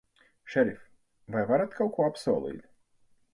Šerif, 0.53 0.79
vai 1.35 1.43
varat 1.51 1.77
kaut 1.81 1.93
ko 1.99 2.09
apsolīt? 2.13 2.65